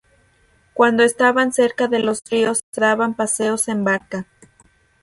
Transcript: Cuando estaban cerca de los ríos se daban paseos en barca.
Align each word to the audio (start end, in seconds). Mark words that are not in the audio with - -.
Cuando 0.73 1.03
estaban 1.03 1.53
cerca 1.53 1.87
de 1.87 1.99
los 1.99 2.23
ríos 2.27 2.63
se 2.71 2.81
daban 2.81 3.13
paseos 3.13 3.67
en 3.67 3.83
barca. 3.83 4.25